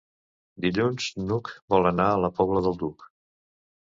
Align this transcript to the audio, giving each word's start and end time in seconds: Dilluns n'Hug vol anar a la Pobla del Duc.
Dilluns 0.63 1.09
n'Hug 1.25 1.51
vol 1.73 1.89
anar 1.89 2.07
a 2.13 2.15
la 2.23 2.31
Pobla 2.39 2.65
del 2.69 2.81
Duc. 2.85 3.07